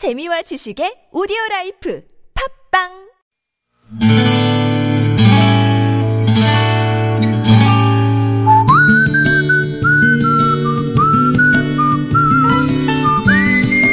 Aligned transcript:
재미와 0.00 0.40
지식의 0.40 1.12
오디오 1.12 1.36
라이프 1.50 2.00
팟빵 2.72 2.88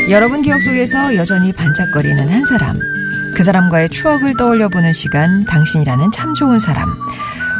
여러분 0.09 0.41
기억 0.41 0.61
속에서 0.61 1.13
여전히 1.17 1.51
반짝거리는 1.51 2.29
한 2.29 2.45
사람. 2.45 2.79
그 3.35 3.43
사람과의 3.43 3.89
추억을 3.89 4.37
떠올려 4.37 4.69
보는 4.69 4.93
시간, 4.93 5.43
당신이라는 5.43 6.11
참 6.13 6.33
좋은 6.33 6.59
사람. 6.59 6.87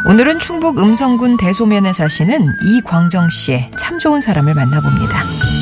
오늘은 0.08 0.40
충북 0.40 0.80
음성군 0.80 1.36
대소면에 1.36 1.92
사시는 1.92 2.60
이광정 2.64 3.28
씨의 3.28 3.72
참 3.78 4.00
좋은 4.00 4.22
사람을 4.22 4.54
만나봅니다. 4.54 5.57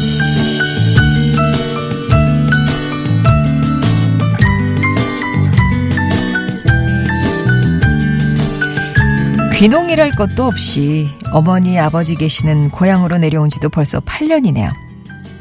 귀농이랄 9.57 10.11
것도 10.11 10.43
없이 10.43 11.07
어머니, 11.31 11.79
아버지 11.79 12.15
계시는 12.15 12.71
고향으로 12.71 13.17
내려온 13.17 13.49
지도 13.49 13.69
벌써 13.69 14.01
8년이네요. 14.01 14.69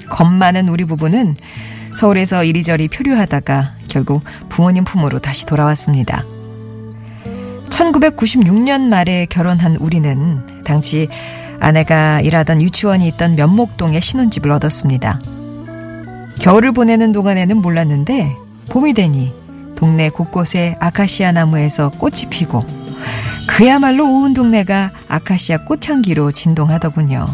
겁 0.09 0.29
많은 0.29 0.69
우리 0.69 0.85
부부는 0.85 1.35
서울에서 1.97 2.45
이리저리 2.45 2.87
표류하다가 2.87 3.75
결국 3.89 4.23
부모님 4.49 4.85
품으로 4.85 5.19
다시 5.19 5.47
돌아왔습니다. 5.47 6.25
1996년 7.71 8.83
말에 8.83 9.27
결혼한 9.27 9.75
우리는 9.77 10.63
당시 10.65 11.09
아내가 11.59 12.21
일하던 12.21 12.63
유치원이 12.63 13.09
있던 13.09 13.35
면목동에 13.35 13.99
신혼집을 13.99 14.53
얻었습니다. 14.53 15.21
겨울을 16.39 16.71
보내는 16.71 17.11
동안에는 17.11 17.57
몰랐는데 17.57 18.33
봄이 18.71 18.95
되니 18.95 19.33
동네 19.75 20.09
곳곳에 20.09 20.77
아카시아 20.79 21.33
나무에서 21.33 21.91
꽃이 21.91 22.27
피고 22.31 22.63
그야말로 23.47 24.07
온 24.07 24.35
동네가 24.35 24.93
아카시아 25.09 25.65
꽃향기로 25.65 26.33
진동하더군요. 26.33 27.27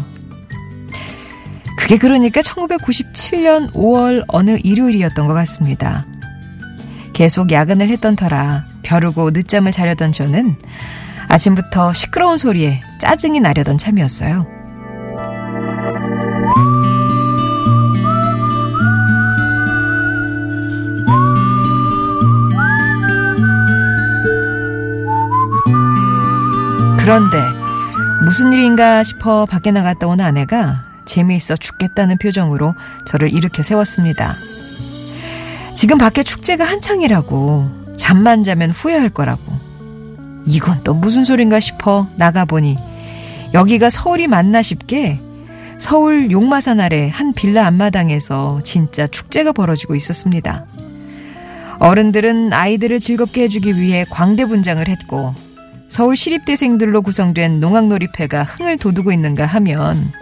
그게 1.77 1.97
그러니까 1.97 2.41
1997년 2.41 3.71
5월 3.73 4.23
어느 4.27 4.57
일요일이었던 4.63 5.27
것 5.27 5.33
같습니다. 5.33 6.05
계속 7.13 7.51
야근을 7.51 7.89
했던 7.89 8.15
터라 8.15 8.65
벼르고 8.83 9.31
늦잠을 9.31 9.71
자려던 9.71 10.11
저는 10.11 10.55
아침부터 11.27 11.93
시끄러운 11.93 12.37
소리에 12.37 12.81
짜증이 12.99 13.39
나려던 13.39 13.77
참이었어요. 13.77 14.60
그런데 27.11 27.41
무슨 28.23 28.53
일인가 28.53 29.03
싶어 29.03 29.45
밖에 29.45 29.69
나갔다 29.71 30.07
온 30.07 30.21
아내가 30.21 30.85
재미있어 31.03 31.57
죽겠다는 31.57 32.17
표정으로 32.17 32.73
저를 33.05 33.33
일으켜 33.33 33.63
세웠습니다. 33.63 34.37
지금 35.75 35.97
밖에 35.97 36.23
축제가 36.23 36.63
한창이라고 36.63 37.69
잠만 37.97 38.45
자면 38.45 38.71
후회할 38.71 39.09
거라고. 39.09 39.41
이건 40.45 40.85
또 40.85 40.93
무슨 40.93 41.25
소린가 41.25 41.59
싶어 41.59 42.07
나가보니 42.15 42.77
여기가 43.53 43.89
서울이 43.89 44.27
맞나 44.27 44.61
싶게 44.61 45.19
서울 45.79 46.31
용마산 46.31 46.79
아래 46.79 47.09
한 47.09 47.33
빌라 47.33 47.65
앞마당에서 47.67 48.61
진짜 48.63 49.05
축제가 49.05 49.51
벌어지고 49.51 49.95
있었습니다. 49.95 50.63
어른들은 51.79 52.53
아이들을 52.53 53.01
즐겁게 53.01 53.43
해주기 53.43 53.75
위해 53.75 54.05
광대 54.09 54.45
분장을 54.45 54.87
했고 54.87 55.35
서울 55.91 56.15
시립대생들로 56.15 57.01
구성된 57.01 57.59
농악놀이패가 57.59 58.43
흥을 58.43 58.77
돋우고 58.77 59.11
있는가 59.11 59.45
하면 59.45 60.13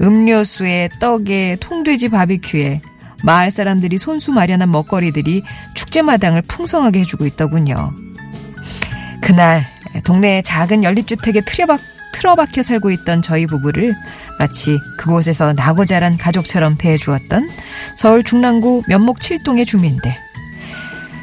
음료수에 0.00 0.90
떡에 1.00 1.56
통돼지 1.58 2.08
바비큐에 2.08 2.80
마을 3.24 3.50
사람들이 3.50 3.98
손수 3.98 4.30
마련한 4.30 4.70
먹거리들이 4.70 5.42
축제마당을 5.74 6.42
풍성하게 6.42 7.00
해주고 7.00 7.26
있더군요. 7.26 7.92
그날 9.20 9.66
동네의 10.04 10.44
작은 10.44 10.84
연립주택에 10.84 11.40
틀어박, 11.40 11.80
틀어박혀 12.12 12.62
살고 12.62 12.92
있던 12.92 13.20
저희 13.20 13.44
부부를 13.46 13.96
마치 14.38 14.78
그곳에서 14.98 15.52
나고 15.52 15.84
자란 15.84 16.16
가족처럼 16.16 16.76
대해주었던 16.78 17.50
서울 17.96 18.22
중랑구 18.22 18.84
면목 18.86 19.18
7동의 19.18 19.66
주민들. 19.66 20.14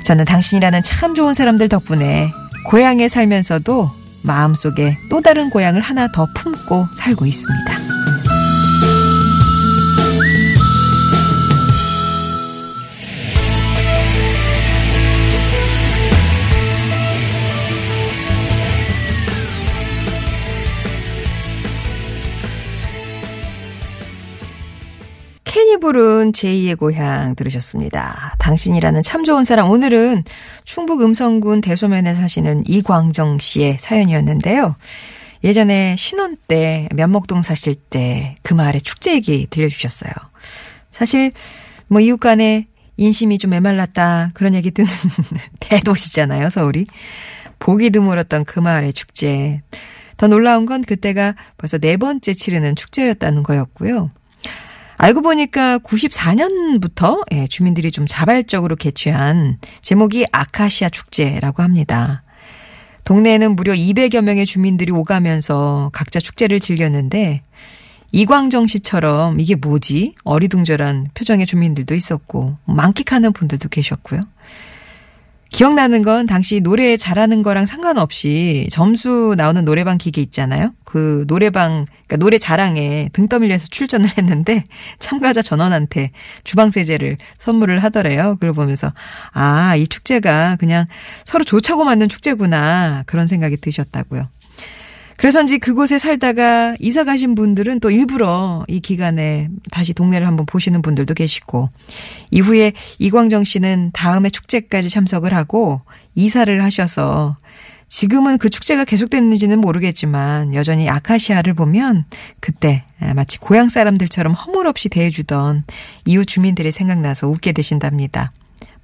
저는 0.03 0.25
당신이라는 0.25 0.83
참 0.83 1.15
좋은 1.15 1.33
사람들 1.33 1.69
덕분에 1.69 2.29
고향에 2.65 3.07
살면서도 3.07 3.91
마음속에 4.23 4.97
또 5.09 5.21
다른 5.21 5.49
고향을 5.49 5.81
하나 5.81 6.11
더 6.11 6.27
품고 6.33 6.87
살고 6.93 7.25
있습니다. 7.25 7.94
케니불은 25.55 26.33
제2의 26.33 26.77
고향 26.77 27.33
들으셨습니다. 27.33 28.35
당신이라는 28.39 29.01
참 29.03 29.23
좋은 29.23 29.45
사람. 29.45 29.69
오늘은 29.69 30.25
충북 30.65 31.01
음성군 31.01 31.61
대소면에 31.61 32.13
사시는 32.13 32.65
이광정 32.67 33.39
씨의 33.39 33.77
사연이었는데요. 33.79 34.75
예전에 35.45 35.95
신혼 35.97 36.35
때 36.49 36.89
면목동 36.93 37.41
사실 37.41 37.75
때 37.75 38.35
그 38.43 38.53
마을의 38.53 38.81
축제 38.81 39.13
얘기 39.13 39.47
들려주셨어요. 39.49 40.11
사실 40.91 41.31
뭐 41.87 42.01
이웃 42.01 42.17
간에 42.17 42.67
인심이 42.97 43.37
좀 43.37 43.51
메말랐다 43.51 44.31
그런 44.33 44.55
얘기 44.55 44.71
듣는 44.71 44.89
대도시잖아요 45.61 46.49
서울이. 46.49 46.85
보기 47.59 47.91
드물었던 47.91 48.43
그 48.43 48.59
마을의 48.59 48.91
축제. 48.91 49.61
더 50.17 50.27
놀라운 50.27 50.65
건 50.65 50.81
그때가 50.81 51.33
벌써 51.57 51.77
네 51.77 51.95
번째 51.95 52.33
치르는 52.33 52.75
축제였다는 52.75 53.43
거였고요. 53.43 54.11
알고 54.97 55.21
보니까 55.21 55.79
94년부터 55.79 57.21
예, 57.33 57.47
주민들이 57.47 57.91
좀 57.91 58.05
자발적으로 58.07 58.75
개최한 58.75 59.57
제목이 59.81 60.25
아카시아 60.31 60.89
축제라고 60.89 61.63
합니다. 61.63 62.23
동네에는 63.03 63.55
무려 63.55 63.73
200여 63.73 64.21
명의 64.21 64.45
주민들이 64.45 64.91
오가면서 64.91 65.91
각자 65.93 66.19
축제를 66.19 66.59
즐겼는데 66.59 67.43
이광정 68.11 68.67
씨처럼 68.67 69.39
이게 69.39 69.55
뭐지? 69.55 70.15
어리둥절한 70.23 71.09
표정의 71.13 71.45
주민들도 71.45 71.93
있었고 71.93 72.57
만끽하는 72.65 73.33
분들도 73.33 73.69
계셨고요. 73.69 74.21
기억나는 75.49 76.01
건 76.01 76.25
당시 76.25 76.61
노래 76.61 76.97
잘하는 76.97 77.43
거랑 77.43 77.65
상관없이 77.65 78.67
점수 78.71 79.35
나오는 79.37 79.63
노래방 79.63 79.97
기계 79.97 80.21
있잖아요. 80.21 80.73
그 80.95 81.25
노래방, 81.27 81.83
그러니까 82.07 82.15
노래 82.15 82.37
자랑에 82.37 83.09
등 83.11 83.27
떠밀려서 83.27 83.67
출전을 83.67 84.17
했는데 84.17 84.63
참가자 84.97 85.41
전원한테 85.41 86.11
주방 86.45 86.69
세제를 86.69 87.17
선물을 87.37 87.83
하더래요. 87.83 88.35
그걸 88.35 88.53
보면서 88.53 88.93
아, 89.33 89.75
이 89.75 89.87
축제가 89.87 90.55
그냥 90.55 90.85
서로 91.25 91.43
좋자고 91.43 91.83
만든 91.83 92.07
축제구나. 92.07 93.03
그런 93.07 93.27
생각이 93.27 93.57
드셨다고요. 93.57 94.29
그래서인지 95.17 95.57
그곳에 95.57 95.97
살다가 95.97 96.77
이사 96.79 97.03
가신 97.03 97.35
분들은 97.35 97.81
또 97.81 97.91
일부러 97.91 98.63
이 98.69 98.79
기간에 98.79 99.49
다시 99.71 99.93
동네를 99.93 100.25
한번 100.25 100.45
보시는 100.45 100.81
분들도 100.81 101.13
계시고 101.13 101.71
이후에 102.31 102.71
이광정 102.99 103.43
씨는 103.43 103.91
다음에 103.93 104.29
축제까지 104.29 104.89
참석을 104.89 105.33
하고 105.33 105.81
이사를 106.15 106.63
하셔서 106.63 107.35
지금은 107.87 108.37
그 108.37 108.49
축제가 108.49 108.83
계속됐는지는 108.85 109.59
모르겠지만 109.59 110.53
여전히 110.55 110.89
아카시아를 110.89 111.53
보면 111.53 112.05
그때 112.39 112.83
마치 113.15 113.37
고향 113.37 113.69
사람들처럼 113.69 114.33
허물없이 114.33 114.89
대해주던 114.89 115.63
이웃 116.05 116.25
주민들이 116.25 116.71
생각나서 116.71 117.27
웃게 117.27 117.51
되신답니다. 117.51 118.31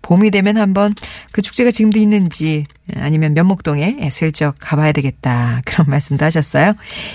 봄이 0.02 0.32
되면 0.32 0.58
한번 0.58 0.92
그 1.32 1.42
축제가 1.42 1.72
지금도 1.72 2.00
있는지 2.00 2.66
아니면 2.96 3.34
면목동에 3.34 4.10
슬쩍 4.12 4.56
가봐야 4.60 4.92
되겠다. 4.92 5.62
그런 5.66 5.88
말씀도 5.88 6.26
하셨어요. 6.26 6.74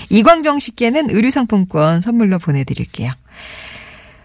이광정 0.09 0.59
씨께는 0.59 1.09
의류상품권 1.09 2.01
선물로 2.01 2.39
보내드릴게요. 2.39 3.11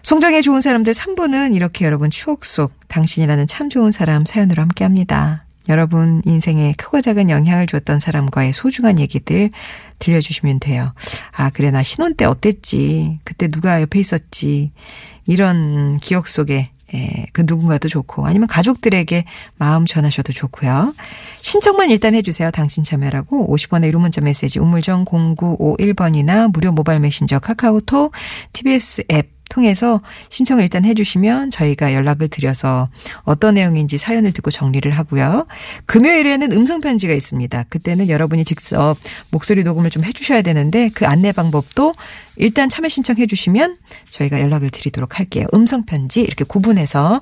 송정의 0.01 0.41
좋은 0.41 0.59
사람들 0.59 0.93
3부는 0.93 1.55
이렇게 1.55 1.85
여러분 1.85 2.09
추억 2.09 2.43
속 2.43 2.73
당신이라는 2.89 3.47
참 3.47 3.69
좋은 3.69 3.91
사람 3.91 4.25
사연으로 4.25 4.61
함께 4.61 4.83
합니다. 4.83 5.42
여러분 5.69 6.21
인생에 6.25 6.73
크고 6.77 7.01
작은 7.01 7.29
영향을 7.29 7.67
줬던 7.67 7.99
사람과의 7.99 8.53
소중한 8.53 8.99
얘기들 8.99 9.51
들려주시면 9.99 10.59
돼요. 10.59 10.93
아, 11.31 11.49
그래, 11.49 11.71
나 11.71 11.83
신혼 11.83 12.15
때 12.15 12.25
어땠지? 12.25 13.19
그때 13.23 13.47
누가 13.47 13.81
옆에 13.81 13.99
있었지? 13.99 14.71
이런 15.25 15.97
기억 15.99 16.27
속에 16.27 16.67
예, 16.93 17.25
그 17.33 17.43
누군가도 17.45 17.87
좋고 17.89 18.27
아니면 18.27 18.47
가족들에게 18.47 19.25
마음 19.57 19.85
전하셔도 19.85 20.31
좋고요. 20.31 20.93
신청만 21.41 21.89
일단 21.89 22.13
해주세요. 22.13 22.51
당신 22.51 22.83
참여라고 22.83 23.53
50원의 23.55 23.91
1호 23.91 23.99
문자 23.99 24.21
메시지 24.21 24.59
우물정 24.59 25.05
0951번이나 25.05 26.51
무료 26.51 26.71
모바일 26.71 26.99
메신저 26.99 27.39
카카오톡 27.39 28.11
TBS 28.51 29.05
앱 29.11 29.32
통해서 29.53 30.01
신청을 30.29 30.63
일단 30.63 30.83
해주시면 30.83 31.51
저희가 31.51 31.93
연락을 31.93 32.27
드려서 32.27 32.89
어떤 33.21 33.53
내용인지 33.53 33.97
사연을 33.97 34.33
듣고 34.33 34.49
정리를 34.49 34.91
하고요. 34.91 35.45
금요일에는 35.85 36.51
음성 36.51 36.81
편지가 36.81 37.13
있습니다. 37.13 37.65
그때는 37.69 38.09
여러분이 38.09 38.45
직접 38.45 38.97
목소리 39.29 39.63
녹음을 39.63 39.91
좀 39.91 40.03
해주셔야 40.03 40.41
되는데 40.41 40.89
그 40.93 41.05
안내 41.05 41.31
방법도 41.31 41.93
일단 42.35 42.67
참여 42.67 42.89
신청해 42.89 43.27
주시면 43.27 43.77
저희가 44.09 44.41
연락을 44.41 44.71
드리도록 44.71 45.19
할게요. 45.19 45.45
음성 45.53 45.85
편지 45.85 46.21
이렇게 46.21 46.43
구분해서 46.43 47.21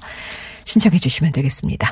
신청해 0.64 1.00
주시면 1.00 1.34
되겠습니다. 1.34 1.92